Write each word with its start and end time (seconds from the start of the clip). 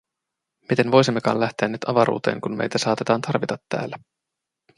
Miten 0.69 0.91
voisimmekaan 0.91 1.39
lähteä 1.39 1.67
nyt 1.67 1.83
avaruuteen, 1.83 2.41
kun 2.41 2.57
meitä 2.57 2.77
saatetaan 2.77 3.21
tarvita 3.21 3.57
täällä? 3.69 3.97